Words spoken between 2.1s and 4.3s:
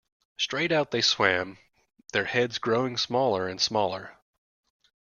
their heads growing smaller and smaller.